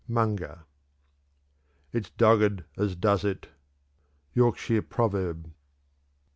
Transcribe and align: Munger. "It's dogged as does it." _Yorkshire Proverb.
Munger. 0.07 0.63
"It's 1.93 2.09
dogged 2.09 2.63
as 2.75 2.95
does 2.95 3.23
it." 3.23 3.49
_Yorkshire 4.35 4.89
Proverb. 4.89 5.53